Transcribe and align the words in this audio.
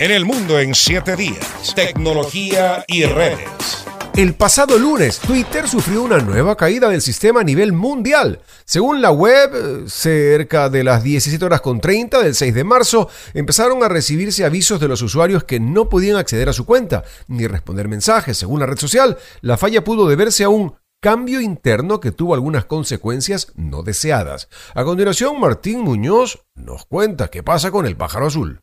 En 0.00 0.12
el 0.12 0.24
mundo 0.24 0.60
en 0.60 0.76
7 0.76 1.16
días. 1.16 1.74
Tecnología 1.74 2.84
y 2.86 3.04
redes. 3.04 3.84
El 4.14 4.34
pasado 4.34 4.78
lunes, 4.78 5.18
Twitter 5.18 5.66
sufrió 5.66 6.04
una 6.04 6.18
nueva 6.18 6.56
caída 6.56 6.88
del 6.88 7.02
sistema 7.02 7.40
a 7.40 7.44
nivel 7.44 7.72
mundial. 7.72 8.40
Según 8.64 9.02
la 9.02 9.10
web, 9.10 9.88
cerca 9.88 10.68
de 10.68 10.84
las 10.84 11.02
17 11.02 11.44
horas 11.44 11.60
con 11.62 11.80
30 11.80 12.22
del 12.22 12.36
6 12.36 12.54
de 12.54 12.62
marzo, 12.62 13.08
empezaron 13.34 13.82
a 13.82 13.88
recibirse 13.88 14.44
avisos 14.44 14.78
de 14.78 14.86
los 14.86 15.02
usuarios 15.02 15.42
que 15.42 15.58
no 15.58 15.88
podían 15.88 16.16
acceder 16.16 16.48
a 16.48 16.52
su 16.52 16.64
cuenta 16.64 17.02
ni 17.26 17.48
responder 17.48 17.88
mensajes. 17.88 18.38
Según 18.38 18.60
la 18.60 18.66
red 18.66 18.78
social, 18.78 19.18
la 19.40 19.56
falla 19.56 19.82
pudo 19.82 20.08
deberse 20.08 20.44
a 20.44 20.48
un 20.48 20.74
cambio 21.00 21.40
interno 21.40 21.98
que 21.98 22.12
tuvo 22.12 22.34
algunas 22.34 22.66
consecuencias 22.66 23.52
no 23.56 23.82
deseadas. 23.82 24.48
A 24.76 24.84
continuación, 24.84 25.40
Martín 25.40 25.80
Muñoz 25.80 26.44
nos 26.54 26.86
cuenta 26.86 27.28
qué 27.28 27.42
pasa 27.42 27.72
con 27.72 27.84
el 27.84 27.96
pájaro 27.96 28.28
azul. 28.28 28.60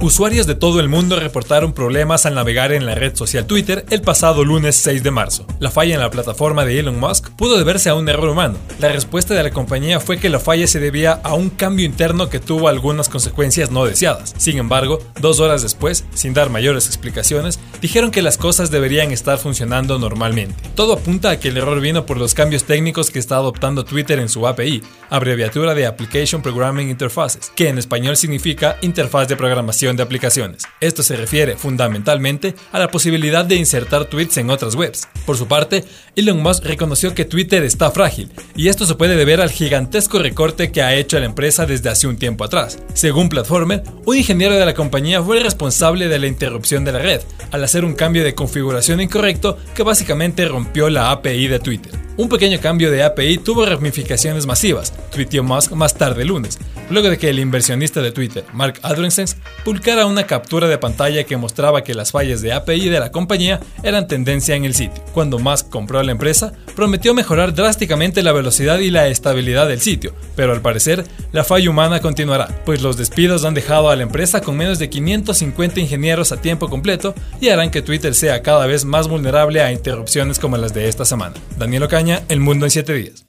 Usuarios 0.00 0.46
de 0.46 0.54
todo 0.54 0.78
el 0.78 0.88
mundo 0.88 1.18
reportaron 1.18 1.72
problemas 1.72 2.24
al 2.24 2.36
navegar 2.36 2.70
en 2.70 2.86
la 2.86 2.94
red 2.94 3.16
social 3.16 3.46
Twitter 3.46 3.84
el 3.90 4.00
pasado 4.00 4.44
lunes 4.44 4.76
6 4.76 5.02
de 5.02 5.10
marzo. 5.10 5.44
La 5.58 5.72
falla 5.72 5.94
en 5.94 6.00
la 6.00 6.08
plataforma 6.10 6.64
de 6.64 6.78
Elon 6.78 7.00
Musk 7.00 7.30
pudo 7.30 7.58
deberse 7.58 7.88
a 7.88 7.96
un 7.96 8.08
error 8.08 8.28
humano. 8.28 8.56
La 8.78 8.90
respuesta 8.90 9.34
de 9.34 9.42
la 9.42 9.50
compañía 9.50 9.98
fue 9.98 10.18
que 10.18 10.28
la 10.28 10.38
falla 10.38 10.68
se 10.68 10.78
debía 10.78 11.14
a 11.24 11.34
un 11.34 11.50
cambio 11.50 11.84
interno 11.84 12.28
que 12.28 12.38
tuvo 12.38 12.68
algunas 12.68 13.08
consecuencias 13.08 13.72
no 13.72 13.86
deseadas. 13.86 14.36
Sin 14.38 14.58
embargo, 14.58 15.00
dos 15.20 15.40
horas 15.40 15.62
después, 15.62 16.04
sin 16.14 16.32
dar 16.32 16.48
mayores 16.48 16.86
explicaciones, 16.86 17.58
dijeron 17.82 18.12
que 18.12 18.22
las 18.22 18.38
cosas 18.38 18.70
deberían 18.70 19.10
estar 19.10 19.38
funcionando 19.38 19.98
normalmente. 19.98 20.62
Todo 20.76 20.92
apunta 20.92 21.30
a 21.30 21.40
que 21.40 21.48
el 21.48 21.56
error 21.56 21.80
vino 21.80 22.06
por 22.06 22.18
los 22.18 22.34
cambios 22.34 22.62
técnicos 22.62 23.10
que 23.10 23.18
está 23.18 23.34
adoptando 23.34 23.84
Twitter 23.84 24.20
en 24.20 24.28
su 24.28 24.46
API, 24.46 24.80
abreviatura 25.10 25.74
de 25.74 25.86
Application 25.86 26.40
Programming 26.40 26.88
Interfaces, 26.88 27.50
que 27.56 27.68
en 27.68 27.78
español 27.78 28.16
significa 28.16 28.76
interfaz 28.80 29.26
de 29.26 29.34
programación 29.34 29.87
de 29.96 30.02
aplicaciones. 30.02 30.62
Esto 30.80 31.02
se 31.02 31.16
refiere 31.16 31.56
fundamentalmente 31.56 32.54
a 32.72 32.78
la 32.78 32.90
posibilidad 32.90 33.44
de 33.44 33.56
insertar 33.56 34.06
tweets 34.06 34.36
en 34.36 34.50
otras 34.50 34.74
webs. 34.74 35.08
Por 35.26 35.36
su 35.36 35.46
parte, 35.46 35.84
Elon 36.16 36.42
Musk 36.42 36.64
reconoció 36.64 37.14
que 37.14 37.24
Twitter 37.24 37.64
está 37.64 37.90
frágil, 37.90 38.30
y 38.56 38.68
esto 38.68 38.86
se 38.86 38.94
puede 38.94 39.16
deber 39.16 39.40
al 39.40 39.50
gigantesco 39.50 40.18
recorte 40.18 40.72
que 40.72 40.82
ha 40.82 40.94
hecho 40.94 41.18
la 41.18 41.26
empresa 41.26 41.66
desde 41.66 41.90
hace 41.90 42.06
un 42.06 42.18
tiempo 42.18 42.44
atrás. 42.44 42.78
Según 42.94 43.28
Platformer, 43.28 43.82
un 44.04 44.16
ingeniero 44.16 44.56
de 44.56 44.66
la 44.66 44.74
compañía 44.74 45.22
fue 45.22 45.40
responsable 45.40 46.08
de 46.08 46.18
la 46.18 46.26
interrupción 46.26 46.84
de 46.84 46.92
la 46.92 46.98
red, 46.98 47.20
al 47.50 47.64
hacer 47.64 47.84
un 47.84 47.94
cambio 47.94 48.24
de 48.24 48.34
configuración 48.34 49.00
incorrecto 49.00 49.58
que 49.74 49.82
básicamente 49.82 50.46
rompió 50.46 50.88
la 50.90 51.10
API 51.10 51.48
de 51.48 51.58
Twitter. 51.60 52.07
Un 52.18 52.28
pequeño 52.28 52.58
cambio 52.60 52.90
de 52.90 53.04
API 53.04 53.38
tuvo 53.38 53.64
ramificaciones 53.64 54.44
masivas, 54.44 54.92
tuiteó 55.12 55.44
Musk 55.44 55.70
más 55.70 55.94
tarde 55.94 56.24
lunes, 56.24 56.58
luego 56.90 57.10
de 57.10 57.16
que 57.16 57.28
el 57.28 57.38
inversionista 57.38 58.02
de 58.02 58.10
Twitter, 58.10 58.44
Mark 58.52 58.80
Andreessen, 58.82 59.28
publicara 59.64 60.04
una 60.04 60.26
captura 60.26 60.66
de 60.66 60.78
pantalla 60.78 61.22
que 61.22 61.36
mostraba 61.36 61.84
que 61.84 61.94
las 61.94 62.10
fallas 62.10 62.42
de 62.42 62.52
API 62.52 62.88
de 62.88 62.98
la 62.98 63.12
compañía 63.12 63.60
eran 63.84 64.08
tendencia 64.08 64.56
en 64.56 64.64
el 64.64 64.74
sitio. 64.74 65.00
Cuando 65.12 65.38
Musk 65.38 65.68
compró 65.68 66.02
la 66.02 66.10
empresa, 66.10 66.52
prometió 66.74 67.14
mejorar 67.14 67.54
drásticamente 67.54 68.24
la 68.24 68.32
velocidad 68.32 68.80
y 68.80 68.90
la 68.90 69.06
estabilidad 69.06 69.68
del 69.68 69.80
sitio, 69.80 70.12
pero 70.34 70.50
al 70.52 70.60
parecer 70.60 71.04
la 71.30 71.44
falla 71.44 71.70
humana 71.70 72.00
continuará, 72.00 72.48
pues 72.64 72.82
los 72.82 72.96
despidos 72.96 73.44
han 73.44 73.54
dejado 73.54 73.90
a 73.90 73.96
la 73.96 74.02
empresa 74.02 74.40
con 74.40 74.56
menos 74.56 74.80
de 74.80 74.90
550 74.90 75.78
ingenieros 75.78 76.32
a 76.32 76.40
tiempo 76.40 76.68
completo 76.68 77.14
y 77.40 77.50
harán 77.50 77.70
que 77.70 77.82
Twitter 77.82 78.12
sea 78.12 78.42
cada 78.42 78.66
vez 78.66 78.84
más 78.84 79.06
vulnerable 79.06 79.62
a 79.62 79.70
interrupciones 79.70 80.40
como 80.40 80.56
las 80.56 80.74
de 80.74 80.88
esta 80.88 81.04
semana. 81.04 81.36
Daniel 81.56 81.84
Ocaña, 81.84 82.07
El 82.28 82.40
Mundo 82.40 82.66
en 82.66 82.70
7 82.70 82.94
días. 82.94 83.27